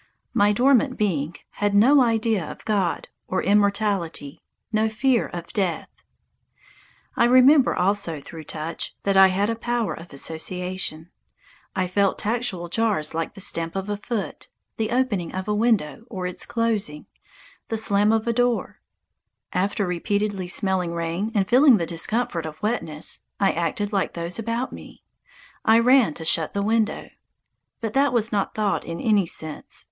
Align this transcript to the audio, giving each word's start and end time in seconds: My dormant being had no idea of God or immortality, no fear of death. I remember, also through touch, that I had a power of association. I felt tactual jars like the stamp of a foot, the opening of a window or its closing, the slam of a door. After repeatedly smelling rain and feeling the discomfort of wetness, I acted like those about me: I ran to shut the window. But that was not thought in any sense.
My 0.33 0.51
dormant 0.51 0.97
being 0.97 1.35
had 1.51 1.75
no 1.75 2.01
idea 2.01 2.43
of 2.49 2.65
God 2.65 3.07
or 3.27 3.43
immortality, 3.43 4.41
no 4.71 4.89
fear 4.89 5.27
of 5.27 5.53
death. 5.53 5.89
I 7.15 7.25
remember, 7.25 7.75
also 7.75 8.19
through 8.19 8.45
touch, 8.45 8.95
that 9.03 9.15
I 9.15 9.27
had 9.27 9.47
a 9.47 9.55
power 9.55 9.93
of 9.93 10.11
association. 10.11 11.11
I 11.75 11.85
felt 11.85 12.17
tactual 12.17 12.67
jars 12.67 13.13
like 13.13 13.35
the 13.35 13.41
stamp 13.41 13.75
of 13.75 13.89
a 13.89 13.95
foot, 13.97 14.47
the 14.77 14.89
opening 14.89 15.35
of 15.35 15.47
a 15.47 15.53
window 15.53 16.05
or 16.09 16.25
its 16.25 16.47
closing, 16.47 17.05
the 17.67 17.77
slam 17.77 18.11
of 18.11 18.25
a 18.25 18.33
door. 18.33 18.79
After 19.53 19.85
repeatedly 19.85 20.47
smelling 20.47 20.93
rain 20.93 21.31
and 21.35 21.47
feeling 21.47 21.77
the 21.77 21.85
discomfort 21.85 22.47
of 22.47 22.59
wetness, 22.63 23.21
I 23.39 23.51
acted 23.51 23.93
like 23.93 24.13
those 24.13 24.39
about 24.39 24.73
me: 24.73 25.03
I 25.63 25.77
ran 25.77 26.15
to 26.15 26.25
shut 26.25 26.55
the 26.55 26.63
window. 26.63 27.11
But 27.81 27.93
that 27.93 28.11
was 28.11 28.31
not 28.31 28.55
thought 28.55 28.83
in 28.83 28.99
any 28.99 29.27
sense. 29.27 29.79